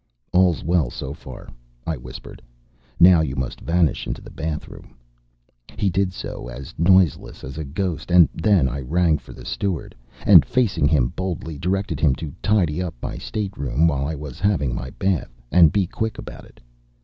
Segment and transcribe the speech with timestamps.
[0.33, 1.47] "All's well so far,"
[1.85, 2.41] I whispered.
[2.99, 4.95] "Now you must vanish into the bathroom."
[5.77, 9.93] He did so, as noiseless as a ghost, and then I rang for the steward,
[10.25, 14.73] and facing him boldly, directed him to tidy up my stateroom while I was having
[14.73, 16.59] my bath "and be quick about it."